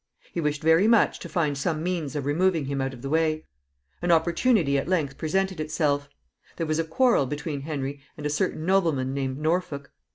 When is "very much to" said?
0.63-1.29